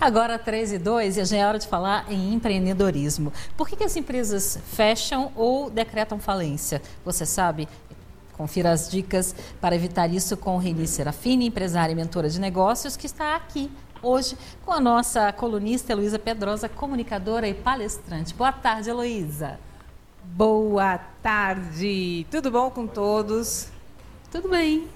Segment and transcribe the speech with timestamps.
[0.00, 3.32] Agora, 3 e 2, e já é hora de falar em empreendedorismo.
[3.56, 6.82] Por que, que as empresas fecham ou decretam falência?
[7.04, 7.66] Você sabe?
[8.34, 13.06] Confira as dicas para evitar isso com Reni Serafini, empresária e mentora de negócios, que
[13.06, 13.70] está aqui
[14.02, 18.34] hoje com a nossa colunista Heloísa Pedrosa, comunicadora e palestrante.
[18.34, 19.58] Boa tarde, Heloísa.
[20.22, 22.26] Boa tarde.
[22.30, 23.68] Tudo bom com todos?
[24.30, 24.95] Tudo bem.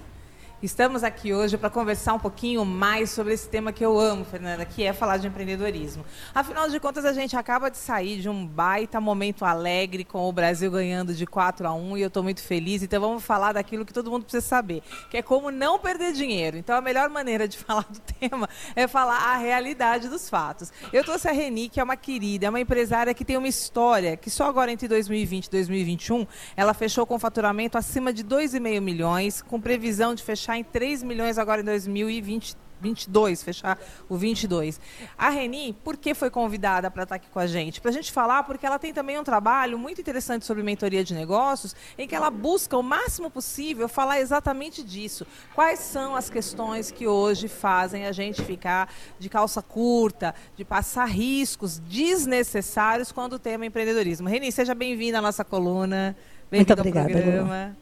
[0.62, 4.62] Estamos aqui hoje para conversar um pouquinho mais sobre esse tema que eu amo, Fernanda,
[4.66, 6.04] que é falar de empreendedorismo.
[6.34, 10.30] Afinal de contas, a gente acaba de sair de um baita momento alegre com o
[10.30, 12.82] Brasil ganhando de 4 a 1 e eu estou muito feliz.
[12.82, 16.59] Então vamos falar daquilo que todo mundo precisa saber, que é como não perder dinheiro.
[16.59, 18.46] Então a melhor maneira de falar do tema
[18.77, 20.70] é falar a realidade dos fatos.
[20.92, 24.15] Eu trouxe a Reni, que é uma querida, é uma empresária que tem uma história
[24.15, 29.40] que só agora entre 2020 e 2021 ela fechou com faturamento acima de 2,5 milhões,
[29.40, 32.56] com previsão de fechar fechar em 3 milhões agora em 2020.
[32.82, 33.78] 22, fechar
[34.09, 34.80] o 22.
[35.18, 37.78] A Reni, por que foi convidada para estar aqui com a gente?
[37.78, 41.12] Para a gente falar, porque ela tem também um trabalho muito interessante sobre mentoria de
[41.12, 45.26] negócios, em que ela busca o máximo possível falar exatamente disso.
[45.54, 51.04] Quais são as questões que hoje fazem a gente ficar de calça curta, de passar
[51.04, 54.26] riscos desnecessários quando o tema é empreendedorismo.
[54.26, 56.16] Reni, seja bem-vinda à nossa coluna.
[56.51, 57.76] Muito obrigada.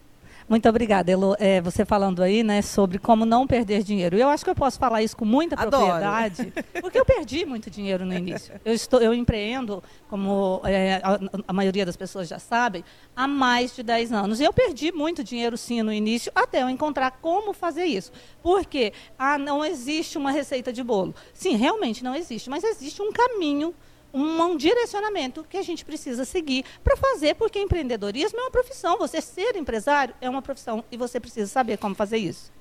[0.49, 1.37] Muito obrigada, Elo.
[1.39, 4.17] É, você falando aí, né, sobre como não perder dinheiro.
[4.17, 8.07] Eu acho que eu posso falar isso com muita propriedade, porque eu perdi muito dinheiro
[8.07, 8.59] no início.
[8.65, 12.83] Eu, estou, eu empreendo, como é, a, a, maioria das pessoas já sabem,
[13.15, 14.41] há mais de 10 anos.
[14.41, 18.11] E eu perdi muito dinheiro, sim, no início, até eu encontrar como fazer isso.
[18.43, 21.15] Porque ah, não existe uma receita de bolo.
[21.35, 23.75] Sim, realmente não existe, mas existe um caminho
[24.13, 28.99] um, direcionamento que a gente precisa seguir para fazer, porque empreendedorismo é uma profissão.
[28.99, 32.53] Você ser empresário é uma profissão e você precisa saber como fazer isso.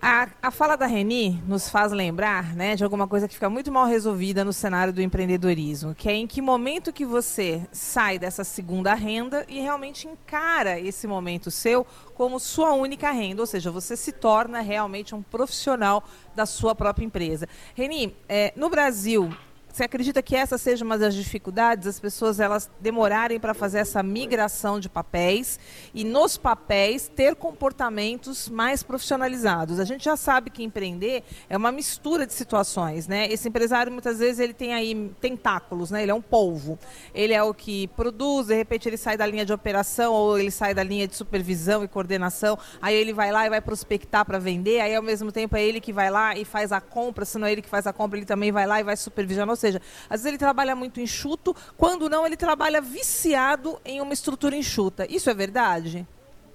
[0.00, 3.72] A, a fala da Reni nos faz lembrar né, de alguma coisa que fica muito
[3.72, 8.44] mal resolvida no cenário do empreendedorismo, que é em que momento que você sai dessa
[8.44, 13.96] segunda renda e realmente encara esse momento seu como sua única renda, ou seja, você
[13.96, 17.48] se torna realmente um profissional da sua própria empresa.
[17.74, 19.34] Reni, é, no Brasil,
[19.76, 24.02] você acredita que essa seja uma das dificuldades, as pessoas elas demorarem para fazer essa
[24.02, 25.60] migração de papéis
[25.92, 29.78] e nos papéis ter comportamentos mais profissionalizados?
[29.78, 33.30] A gente já sabe que empreender é uma mistura de situações, né?
[33.30, 36.02] Esse empresário muitas vezes ele tem aí tentáculos, né?
[36.02, 36.78] Ele é um polvo.
[37.14, 40.50] Ele é o que produz, de repente ele sai da linha de operação ou ele
[40.50, 44.38] sai da linha de supervisão e coordenação, aí ele vai lá e vai prospectar para
[44.38, 47.36] vender, aí ao mesmo tempo é ele que vai lá e faz a compra, se
[47.36, 49.56] não é ele que faz a compra, ele também vai lá e vai supervisionar, ou
[49.56, 54.56] seja, às vezes ele trabalha muito enxuto, quando não, ele trabalha viciado em uma estrutura
[54.56, 55.06] enxuta.
[55.10, 56.06] Isso é verdade?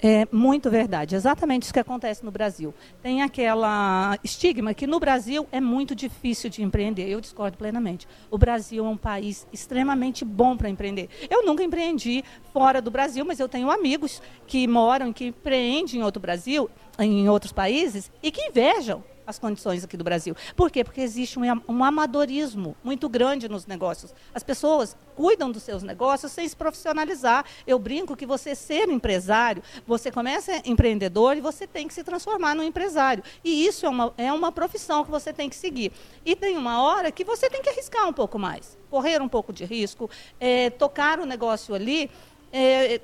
[0.04, 2.74] É muito verdade, exatamente isso que acontece no Brasil.
[3.04, 7.08] Tem aquela estigma que no Brasil é muito difícil de empreender.
[7.08, 8.08] Eu discordo plenamente.
[8.32, 11.08] O Brasil é um país extremamente bom para empreender.
[11.30, 16.04] Eu nunca empreendi fora do Brasil, mas eu tenho amigos que moram, que empreendem em
[16.04, 16.68] outro Brasil,
[16.98, 20.36] em outros países e que invejam as condições aqui do Brasil.
[20.56, 20.84] Por quê?
[20.84, 24.14] Porque existe um, um amadorismo muito grande nos negócios.
[24.34, 27.46] As pessoas cuidam dos seus negócios sem se profissionalizar.
[27.66, 32.56] Eu brinco que você ser empresário, você começa empreendedor e você tem que se transformar
[32.56, 33.24] num empresário.
[33.44, 35.92] E isso é uma, é uma profissão que você tem que seguir.
[36.26, 39.54] E tem uma hora que você tem que arriscar um pouco mais, correr um pouco
[39.54, 40.10] de risco,
[40.40, 42.10] é, tocar o negócio ali.
[42.54, 43.00] É,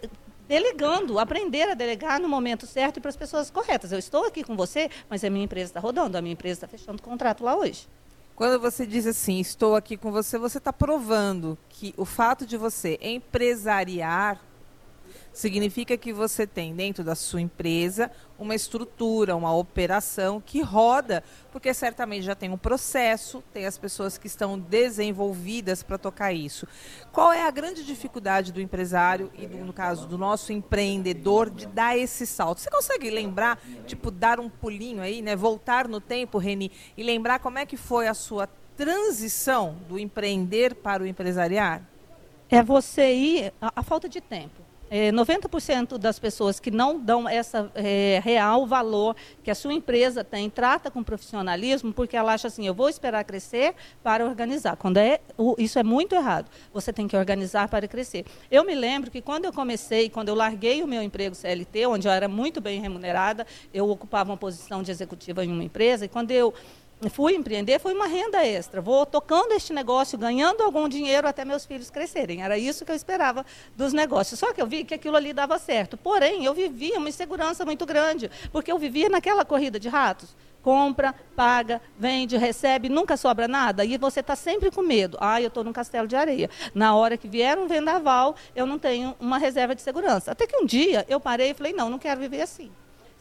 [0.47, 3.91] delegando, aprender a delegar no momento certo e para as pessoas corretas.
[3.91, 6.67] Eu estou aqui com você, mas a minha empresa está rodando, a minha empresa está
[6.67, 7.87] fechando contrato lá hoje.
[8.35, 12.55] Quando você diz assim, estou aqui com você, você está provando que o fato de
[12.55, 14.39] você empresariar
[15.37, 18.09] significa que você tem dentro da sua empresa
[18.39, 24.17] uma estrutura, uma operação que roda, porque certamente já tem um processo, tem as pessoas
[24.17, 26.67] que estão desenvolvidas para tocar isso.
[27.11, 31.67] Qual é a grande dificuldade do empresário e, do, no caso, do nosso empreendedor de
[31.67, 32.59] dar esse salto?
[32.59, 35.35] Você consegue lembrar, tipo, dar um pulinho aí, né?
[35.35, 40.73] Voltar no tempo, Reni, e lembrar como é que foi a sua transição do empreender
[40.73, 41.83] para o empresariar?
[42.49, 47.27] É você ir, a, a falta de tempo é, 90% das pessoas que não dão
[47.27, 52.47] essa é, real valor que a sua empresa tem, trata com profissionalismo, porque ela acha
[52.47, 54.75] assim, eu vou esperar crescer para organizar.
[54.77, 55.19] Quando é,
[55.57, 56.49] isso é muito errado.
[56.73, 58.25] Você tem que organizar para crescer.
[58.49, 62.07] Eu me lembro que quando eu comecei, quando eu larguei o meu emprego CLT, onde
[62.07, 66.07] eu era muito bem remunerada, eu ocupava uma posição de executiva em uma empresa, e
[66.07, 66.53] quando eu
[67.09, 68.81] fui empreender, foi uma renda extra.
[68.81, 72.41] Vou tocando este negócio, ganhando algum dinheiro até meus filhos crescerem.
[72.41, 73.45] Era isso que eu esperava
[73.75, 74.39] dos negócios.
[74.39, 75.95] Só que eu vi que aquilo ali dava certo.
[75.95, 80.35] Porém, eu vivia uma insegurança muito grande, porque eu vivia naquela corrida de ratos
[80.67, 83.85] compra, paga, vende, recebe, nunca sobra nada.
[83.85, 85.17] E você está sempre com medo.
[85.21, 86.49] Ah, eu estou num castelo de areia.
[86.75, 90.33] Na hora que vier um vendaval, eu não tenho uma reserva de segurança.
[90.33, 92.69] Até que um dia eu parei e falei, não, não quero viver assim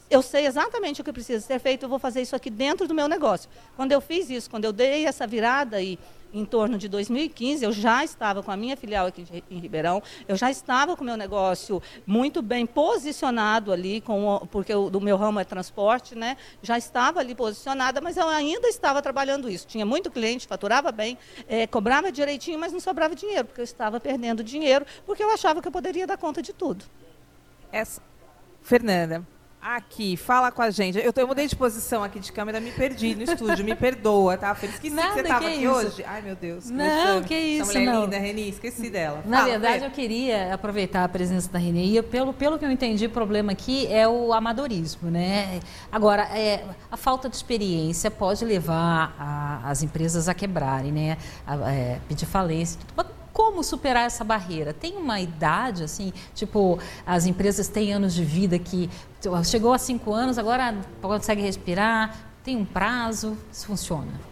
[0.09, 2.93] eu sei exatamente o que precisa ser feito, eu vou fazer isso aqui dentro do
[2.93, 3.49] meu negócio.
[3.75, 5.99] Quando eu fiz isso, quando eu dei essa virada aí,
[6.33, 10.35] em torno de 2015, eu já estava com a minha filial aqui em Ribeirão, eu
[10.35, 15.17] já estava com o meu negócio muito bem posicionado ali, com porque o do meu
[15.17, 16.37] ramo é transporte, né?
[16.61, 19.65] Já estava ali posicionada, mas eu ainda estava trabalhando isso.
[19.67, 21.17] Tinha muito cliente, faturava bem,
[21.47, 25.61] é, cobrava direitinho, mas não sobrava dinheiro, porque eu estava perdendo dinheiro, porque eu achava
[25.61, 26.85] que eu poderia dar conta de tudo.
[27.71, 28.01] Essa,
[28.61, 29.25] Fernanda,
[29.69, 30.97] Aqui, fala com a gente.
[30.97, 34.55] Eu, eu mudei de posição aqui de câmera, me perdi no estúdio, me perdoa, tá?
[34.55, 35.73] Feliz esqueci Nada, que você estava aqui isso?
[35.73, 36.05] hoje.
[36.07, 36.69] Ai, meu Deus.
[36.69, 38.03] Não, que isso, Essa mulher não.
[38.05, 39.21] linda, Reni, esqueci dela.
[39.25, 41.97] Na fala, verdade, eu queria aproveitar a presença da Reni.
[41.97, 45.59] E pelo, pelo que eu entendi, o problema aqui é o amadorismo, né?
[45.91, 51.17] Agora, é, a falta de experiência pode levar a, as empresas a quebrarem, né?
[51.45, 52.79] A, é, pedir falência.
[52.95, 54.73] Tudo como superar essa barreira?
[54.73, 58.89] Tem uma idade, assim, tipo, as empresas têm anos de vida que
[59.45, 64.26] chegou a cinco anos, agora consegue respirar, tem um prazo, isso funciona?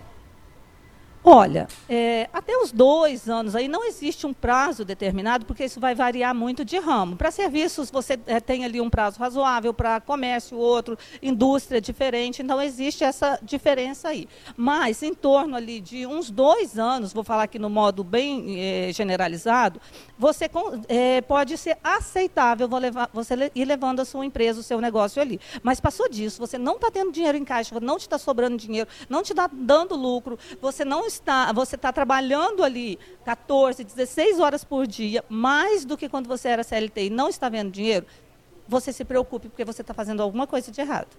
[1.28, 5.96] Olha, é, até os dois anos aí não existe um prazo determinado, porque isso vai
[5.96, 7.16] variar muito de ramo.
[7.16, 12.62] Para serviços, você é, tem ali um prazo razoável, para comércio, outro, indústria diferente, então
[12.62, 14.30] existe essa diferença aí.
[14.56, 18.94] Mas em torno ali de uns dois anos, vou falar aqui no modo bem é,
[18.94, 19.82] generalizado,
[20.20, 20.48] você
[20.88, 25.40] é, pode ser aceitável levar, você ir levando a sua empresa, o seu negócio ali.
[25.64, 28.88] Mas passou disso, você não está tendo dinheiro em caixa, não te está sobrando dinheiro,
[29.10, 34.64] não te está dando lucro, você não está, você está trabalhando ali 14, 16 horas
[34.64, 38.06] por dia, mais do que quando você era CLT e não está vendo dinheiro,
[38.68, 41.10] você se preocupe porque você está fazendo alguma coisa de errado.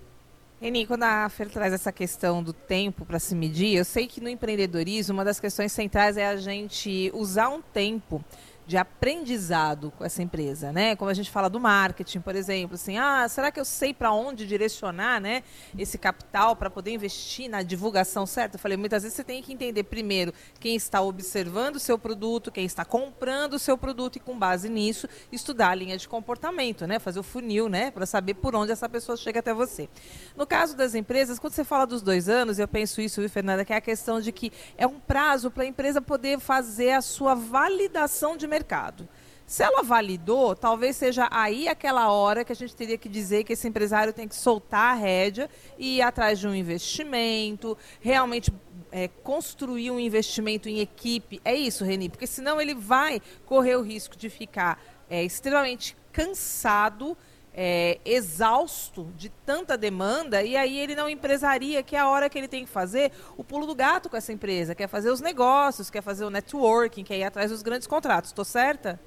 [0.61, 4.23] Reni, quando a Fer traz essa questão do tempo para se medir, eu sei que
[4.23, 8.25] no empreendedorismo uma das questões centrais é a gente usar um tempo
[8.67, 10.97] de aprendizado com essa empresa, né?
[10.97, 14.13] Como a gente fala do marketing, por exemplo, assim, ah, será que eu sei para
[14.13, 15.45] onde direcionar, né,
[15.79, 18.57] esse capital para poder investir na divulgação certa?
[18.57, 22.51] Eu falei, muitas vezes você tem que entender primeiro quem está observando o seu produto,
[22.51, 26.87] quem está comprando o seu produto e com base nisso estudar a linha de comportamento,
[26.87, 26.99] né?
[26.99, 29.89] Fazer o funil, né, para saber por onde essa pessoa chega até você.
[30.37, 33.65] No caso das empresas, quando você fala dos dois anos, eu penso isso, viu, Fernanda,
[33.65, 37.01] que é a questão de que é um prazo para a empresa poder fazer a
[37.01, 39.09] sua validação de mercado.
[39.47, 43.53] Se ela validou, talvez seja aí aquela hora que a gente teria que dizer que
[43.53, 45.49] esse empresário tem que soltar a rédea
[45.79, 48.53] e ir atrás de um investimento, realmente
[48.91, 51.41] é, construir um investimento em equipe.
[51.45, 52.09] É isso, Reni?
[52.09, 57.17] Porque senão ele vai correr o risco de ficar é, extremamente cansado,
[57.57, 62.37] é, exausto de tanta demanda, e aí ele não empresaria, que é a hora que
[62.37, 65.89] ele tem que fazer o pulo do gato com essa empresa, quer fazer os negócios,
[65.89, 68.31] quer fazer o networking, quer ir atrás dos grandes contratos.
[68.31, 69.01] Estou certa?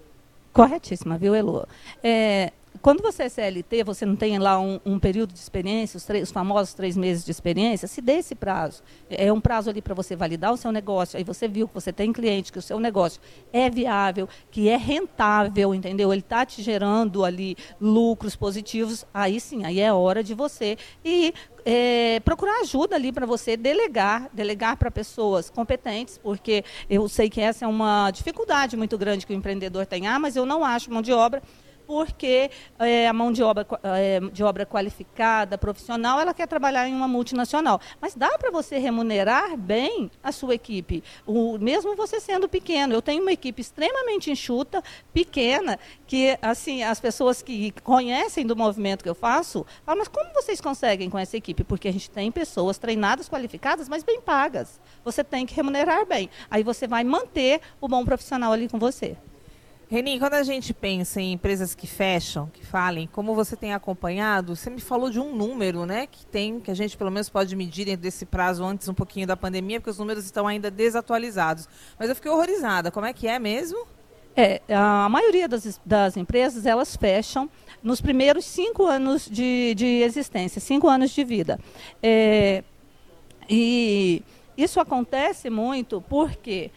[0.51, 1.67] Corretíssima, viu, Elo?
[2.03, 2.51] É,
[2.81, 6.23] quando você é CLT, você não tem lá um, um período de experiência, os, três,
[6.23, 8.81] os, famosos três meses de experiência, se dê esse prazo.
[9.09, 11.91] É um prazo ali para você validar o seu negócio, aí você viu que você
[11.91, 13.21] tem cliente, que o seu negócio
[13.51, 16.13] é viável, que é rentável, entendeu?
[16.13, 21.33] Ele está te gerando ali lucros positivos, aí sim, aí é hora de você ir
[21.65, 27.41] é, procurar ajuda ali para você delegar, delegar para pessoas competentes, porque eu sei que
[27.41, 30.07] essa é uma dificuldade muito grande que o empreendedor tem.
[30.07, 31.41] Ah, mas eu não acho mão de obra
[31.89, 36.93] porque é, a mão de obra, é, de obra qualificada, profissional, ela quer trabalhar em
[36.93, 37.81] uma multinacional.
[37.99, 42.93] Mas dá para você remunerar bem a sua equipe, o, mesmo você sendo pequeno.
[42.93, 49.01] Eu tenho uma equipe extremamente enxuta, pequena, que assim as pessoas que conhecem do movimento
[49.01, 51.63] que eu faço falam, mas como vocês conseguem com essa equipe?
[51.63, 54.79] Porque a gente tem pessoas treinadas, qualificadas, mas bem pagas.
[55.03, 56.29] Você tem que remunerar bem.
[56.51, 59.17] Aí você vai manter o bom profissional ali com você.
[59.89, 64.55] Reni, quando a gente pensa em empresas que fecham, que falem, como você tem acompanhado,
[64.55, 67.55] você me falou de um número, né, que tem, que a gente pelo menos pode
[67.55, 71.67] medir dentro desse prazo antes um pouquinho da pandemia, porque os números estão ainda desatualizados.
[71.97, 72.91] Mas eu fiquei horrorizada.
[72.91, 73.87] Como é que é mesmo?
[74.37, 77.49] É, a maioria das, das empresas, elas fecham
[77.81, 81.59] nos primeiros cinco anos de, de existência, cinco anos de vida.
[82.03, 82.63] É,
[83.49, 84.21] e
[84.55, 86.69] isso acontece muito porque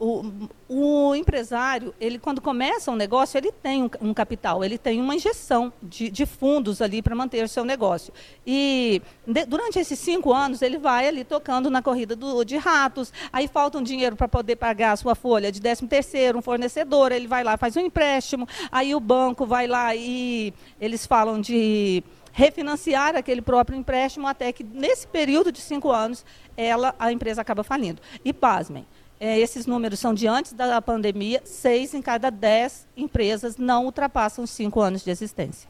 [0.00, 0.24] o,
[0.66, 5.14] o empresário, ele quando começa um negócio, ele tem um, um capital, ele tem uma
[5.14, 8.10] injeção de, de fundos ali para manter o seu negócio.
[8.46, 13.12] E de, durante esses cinco anos, ele vai ali tocando na corrida do, de ratos,
[13.30, 17.12] aí falta um dinheiro para poder pagar a sua folha de 13 terceiro, um fornecedor,
[17.12, 22.02] ele vai lá, faz um empréstimo, aí o banco vai lá e eles falam de
[22.32, 26.24] refinanciar aquele próprio empréstimo até que nesse período de cinco anos
[26.56, 28.00] ela a empresa acaba falindo.
[28.24, 28.86] E pasmem,
[29.20, 34.46] é, esses números são de antes da pandemia, seis em cada dez empresas não ultrapassam
[34.46, 35.68] cinco anos de existência.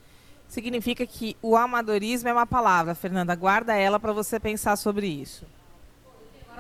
[0.49, 3.35] Significa que o amadorismo é uma palavra, Fernanda.
[3.35, 5.45] Guarda ela para você pensar sobre isso.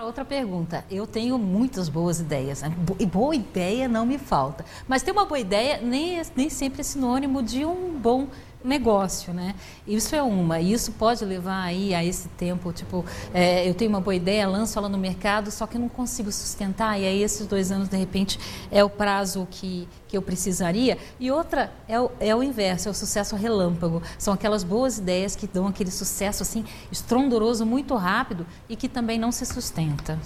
[0.00, 0.84] Agora, outra pergunta.
[0.90, 2.62] Eu tenho muitas boas ideias.
[2.62, 2.72] Né?
[2.98, 4.64] E boa ideia não me falta.
[4.88, 8.28] Mas ter uma boa ideia nem, nem sempre é sinônimo de um bom
[8.62, 9.54] negócio, né?
[9.86, 13.90] Isso é uma, e isso pode levar aí a esse tempo, tipo, é, eu tenho
[13.90, 17.46] uma boa ideia, lanço ela no mercado, só que não consigo sustentar, e aí esses
[17.46, 18.38] dois anos, de repente,
[18.70, 20.98] é o prazo que, que eu precisaria.
[21.18, 24.02] E outra é o, é o inverso, é o sucesso relâmpago.
[24.18, 29.18] São aquelas boas ideias que dão aquele sucesso, assim, estrondoroso, muito rápido, e que também
[29.18, 30.18] não se sustenta.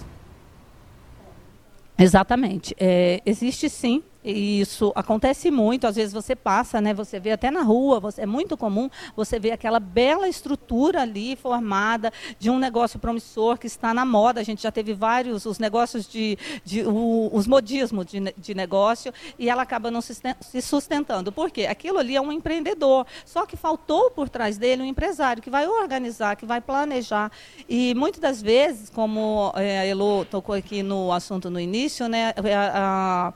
[1.96, 2.74] Exatamente.
[2.78, 7.62] É, existe sim isso acontece muito, às vezes você passa, né, você vê até na
[7.62, 12.98] rua, você, é muito comum você ver aquela bela estrutura ali formada de um negócio
[12.98, 14.40] promissor que está na moda.
[14.40, 19.12] A gente já teve vários, os negócios de, de o, os modismos de, de negócio
[19.38, 21.30] e ela acaba não se sustentando.
[21.30, 21.66] Por quê?
[21.66, 25.66] Aquilo ali é um empreendedor, só que faltou por trás dele um empresário que vai
[25.66, 27.30] organizar, que vai planejar.
[27.68, 32.32] E muitas das vezes, como é, a Elo tocou aqui no assunto no início, né,
[32.36, 33.32] a, a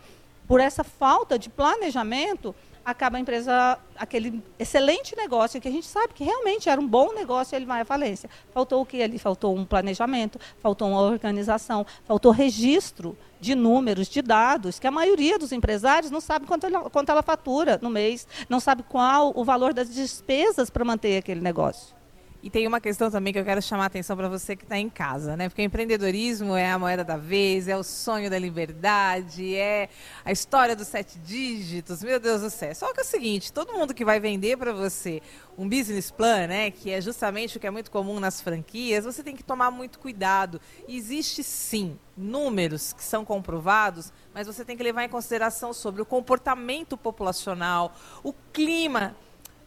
[0.49, 6.15] por essa falta de planejamento, acaba a empresa, aquele excelente negócio que a gente sabe
[6.15, 8.31] que realmente era um bom negócio, ele vai à falência.
[8.51, 9.19] Faltou o que ali?
[9.19, 15.39] Faltou um planejamento, faltou uma organização, faltou registro de números, de dados, que a maioria
[15.39, 19.45] dos empresários não sabe quanto ela, quanto ela fatura no mês, não sabe qual o
[19.45, 21.98] valor das despesas para manter aquele negócio.
[22.41, 24.79] E tem uma questão também que eu quero chamar a atenção para você que está
[24.79, 25.49] em casa, né?
[25.49, 29.89] Porque o empreendedorismo é a moeda da vez, é o sonho da liberdade, é
[30.25, 32.73] a história dos sete dígitos, meu Deus do céu.
[32.77, 35.21] Só que é o seguinte, todo mundo que vai vender para você
[35.57, 36.71] um business plan, né?
[36.71, 39.99] Que é justamente o que é muito comum nas franquias, você tem que tomar muito
[39.99, 40.61] cuidado.
[40.87, 46.07] Existe sim números que são comprovados, mas você tem que levar em consideração sobre o
[46.07, 47.93] comportamento populacional,
[48.23, 49.17] o clima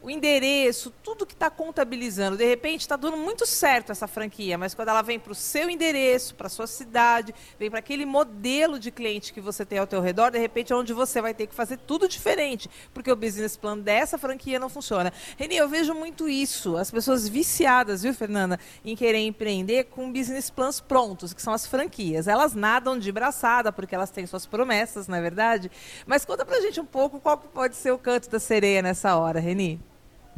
[0.01, 2.35] o endereço, tudo que está contabilizando.
[2.35, 5.69] De repente está dando muito certo essa franquia, mas quando ela vem para o seu
[5.69, 10.01] endereço, para sua cidade, vem para aquele modelo de cliente que você tem ao teu
[10.01, 13.55] redor, de repente é onde você vai ter que fazer tudo diferente, porque o business
[13.55, 15.13] plan dessa franquia não funciona.
[15.37, 20.49] Reni, eu vejo muito isso, as pessoas viciadas, viu, Fernanda, em querer empreender com business
[20.49, 22.27] plans prontos, que são as franquias.
[22.27, 25.69] Elas nadam de braçada, porque elas têm suas promessas, não é verdade?
[26.07, 29.39] Mas conta pra gente um pouco qual pode ser o canto da sereia nessa hora,
[29.39, 29.90] Reni.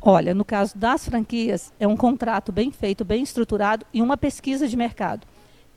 [0.06, 4.68] Olha, no caso das franquias, é um contrato bem feito, bem estruturado e uma pesquisa
[4.68, 5.26] de mercado.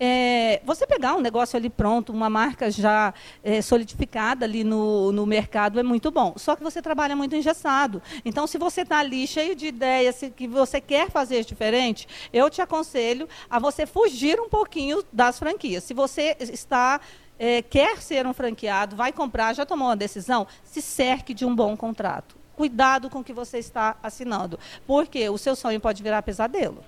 [0.01, 3.15] É, você pegar um negócio ali pronto, uma marca já
[3.45, 6.35] é, solidificada ali no, no mercado é muito bom.
[6.37, 8.03] Só que você trabalha muito engessado.
[8.25, 12.61] Então, se você está ali cheio de ideias, que você quer fazer diferente, eu te
[12.61, 15.85] aconselho a você fugir um pouquinho das franquias.
[15.85, 17.01] Se você está
[17.39, 21.55] é, quer ser um franqueado, vai comprar, já tomou uma decisão, se cerque de um
[21.55, 26.23] bom contrato cuidado com o que você está assinando, porque o seu sonho pode virar
[26.23, 26.83] pesadelo.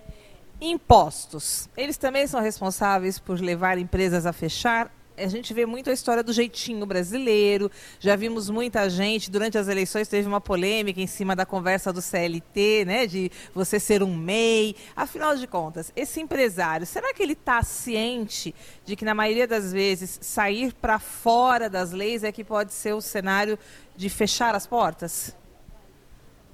[0.60, 1.68] Impostos.
[1.76, 4.90] Eles também são responsáveis por levar empresas a fechar
[5.24, 7.70] a gente vê muito a história do jeitinho brasileiro.
[7.98, 12.00] Já vimos muita gente, durante as eleições teve uma polêmica em cima da conversa do
[12.00, 13.06] CLT, né?
[13.06, 14.76] De você ser um MEI.
[14.94, 19.72] Afinal de contas, esse empresário, será que ele está ciente de que, na maioria das
[19.72, 23.58] vezes, sair para fora das leis é que pode ser o cenário
[23.96, 25.36] de fechar as portas?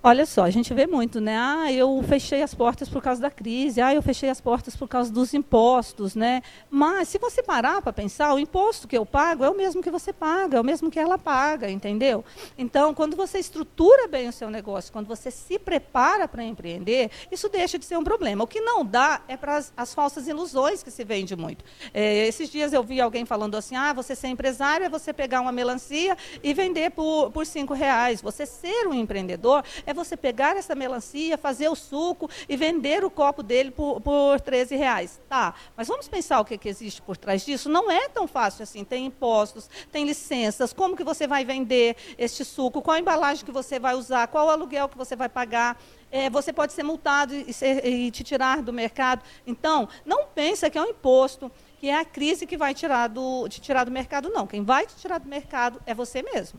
[0.06, 1.34] Olha só, a gente vê muito, né?
[1.34, 4.86] Ah, eu fechei as portas por causa da crise, ah, eu fechei as portas por
[4.86, 6.42] causa dos impostos, né?
[6.68, 9.90] Mas se você parar para pensar, o imposto que eu pago é o mesmo que
[9.90, 12.22] você paga, é o mesmo que ela paga, entendeu?
[12.58, 17.48] Então, quando você estrutura bem o seu negócio, quando você se prepara para empreender, isso
[17.48, 18.44] deixa de ser um problema.
[18.44, 21.64] O que não dá é para as, as, falsas ilusões que se vende muito.
[21.94, 25.40] É, esses dias eu vi alguém falando assim, ah, você ser empresário é você pegar
[25.40, 28.20] uma melancia e vender por, por cinco reais.
[28.20, 33.10] Você ser um empreendedor é você pegar essa melancia, fazer o suco e vender o
[33.10, 35.20] copo dele por, por 13 reais.
[35.28, 37.68] Tá, mas vamos pensar o que, que existe por trás disso?
[37.68, 38.84] Não é tão fácil assim.
[38.84, 43.52] Tem impostos, tem licenças, como que você vai vender este suco, qual a embalagem que
[43.52, 45.80] você vai usar, qual o aluguel que você vai pagar.
[46.10, 49.22] É, você pode ser multado e, ser, e te tirar do mercado.
[49.44, 51.50] Então, não pensa que é um imposto
[51.84, 54.46] que é a crise que vai tirar do, te tirar do mercado, não.
[54.46, 56.58] Quem vai te tirar do mercado é você mesmo.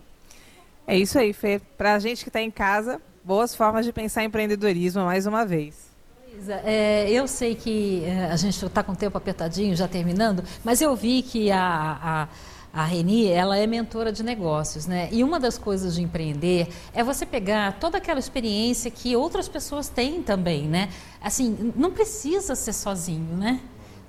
[0.85, 1.59] É isso aí, Fê.
[1.77, 5.45] Para a gente que está em casa, boas formas de pensar em empreendedorismo mais uma
[5.45, 5.75] vez.
[6.63, 10.81] É, eu sei que é, a gente está com o tempo apertadinho, já terminando, mas
[10.81, 12.27] eu vi que a,
[12.73, 15.09] a, a Reni, ela é mentora de negócios, né?
[15.11, 19.87] E uma das coisas de empreender é você pegar toda aquela experiência que outras pessoas
[19.89, 20.89] têm também, né?
[21.21, 23.61] Assim, não precisa ser sozinho, né?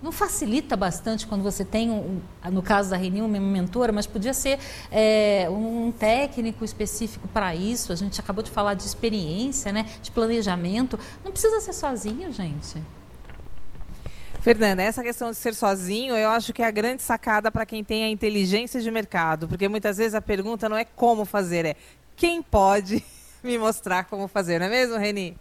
[0.02, 4.34] Não facilita bastante quando você tem, um, no caso da Reni, uma mentora, mas podia
[4.34, 4.58] ser
[4.90, 7.92] é, um técnico específico para isso.
[7.92, 10.98] A gente acabou de falar de experiência, né, de planejamento.
[11.24, 12.82] Não precisa ser sozinho, gente.
[14.40, 17.82] Fernanda, essa questão de ser sozinho, eu acho que é a grande sacada para quem
[17.82, 21.74] tem a inteligência de mercado, porque muitas vezes a pergunta não é como fazer, é
[22.14, 23.04] quem pode
[23.42, 25.36] me mostrar como fazer, não é mesmo, Reni?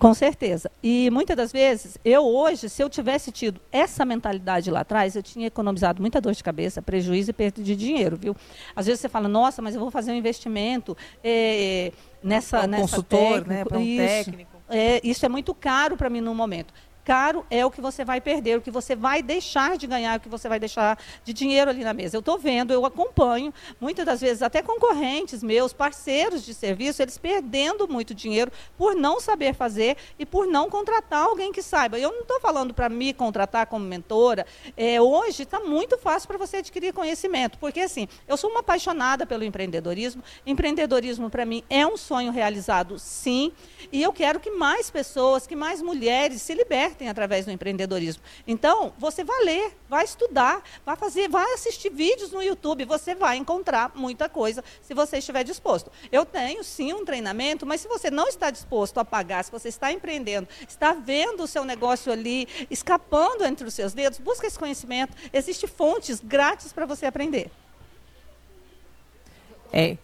[0.00, 0.70] Com certeza.
[0.82, 5.22] E muitas das vezes, eu hoje, se eu tivesse tido essa mentalidade lá atrás, eu
[5.22, 8.34] tinha economizado muita dor de cabeça, prejuízo e perda de dinheiro, viu?
[8.74, 11.92] Às vezes você fala, nossa, mas eu vou fazer um investimento é,
[12.22, 13.64] nessa, um nessa consultor, técnico, né?
[13.66, 14.50] Para um isso, técnico.
[14.70, 16.72] É, isso é muito caro para mim no momento
[17.10, 20.20] caro é o que você vai perder, o que você vai deixar de ganhar, o
[20.20, 22.16] que você vai deixar de dinheiro ali na mesa.
[22.16, 27.18] Eu estou vendo, eu acompanho, muitas das vezes até concorrentes meus, parceiros de serviço, eles
[27.18, 31.98] perdendo muito dinheiro por não saber fazer e por não contratar alguém que saiba.
[31.98, 34.46] Eu não estou falando para me contratar como mentora.
[34.76, 39.26] É, hoje está muito fácil para você adquirir conhecimento, porque assim, eu sou uma apaixonada
[39.26, 40.22] pelo empreendedorismo.
[40.46, 43.50] Empreendedorismo para mim é um sonho realizado, sim,
[43.90, 48.22] e eu quero que mais pessoas, que mais mulheres se libertem através do empreendedorismo.
[48.46, 53.36] Então, você vai ler, vai estudar, vai fazer, vai assistir vídeos no YouTube, você vai
[53.36, 55.90] encontrar muita coisa se você estiver disposto.
[56.10, 59.68] Eu tenho sim um treinamento, mas se você não está disposto a pagar, se você
[59.68, 64.58] está empreendendo, está vendo o seu negócio ali escapando entre os seus dedos, busca esse
[64.58, 65.16] conhecimento.
[65.32, 67.50] Existem fontes grátis para você aprender.
[69.72, 69.96] É.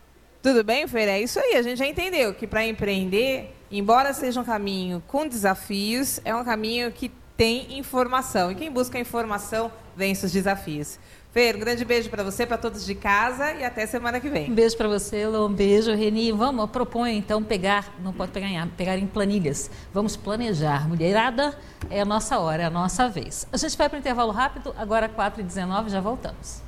[0.46, 1.10] Tudo bem, Feira?
[1.10, 1.56] É isso aí.
[1.56, 6.44] A gente já entendeu que para empreender embora seja um caminho com desafios, é um
[6.44, 8.52] caminho que tem informação.
[8.52, 11.00] E quem busca informação vence os desafios.
[11.32, 14.48] Fer, um grande beijo para você, para todos de casa e até semana que vem.
[14.48, 16.30] Um beijo para você, Lô, um beijo, Reni.
[16.30, 19.68] Vamos, proponho então pegar, não pode pegar, pegar em planilhas.
[19.92, 20.88] Vamos planejar.
[20.88, 21.58] Mulherada,
[21.90, 23.48] é a nossa hora, é a nossa vez.
[23.52, 26.62] A gente vai para o intervalo rápido, agora 4h19, já voltamos.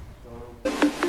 [0.62, 1.07] Então...